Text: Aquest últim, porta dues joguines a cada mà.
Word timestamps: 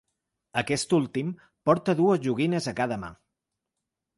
Aquest 0.61 0.95
últim, 0.99 1.29
porta 1.71 1.95
dues 2.01 2.25
joguines 2.29 2.71
a 2.73 2.75
cada 2.81 2.99
mà. 3.05 3.11